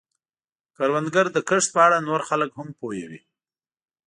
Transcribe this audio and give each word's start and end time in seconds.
کروندګر 0.75 1.25
د 1.35 1.37
کښت 1.49 1.69
په 1.75 1.79
اړه 1.87 1.97
نور 2.07 2.21
خلک 2.29 2.49
هم 2.57 2.67
پوهوي 2.79 3.19